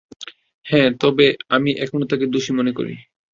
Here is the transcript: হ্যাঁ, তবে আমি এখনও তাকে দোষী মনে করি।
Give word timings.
হ্যাঁ, 0.65 0.89
তবে 1.01 1.25
আমি 1.49 1.71
এখনও 1.83 2.05
তাকে 2.05 2.25
দোষী 2.27 2.51
মনে 2.53 2.71
করি। 2.73 2.93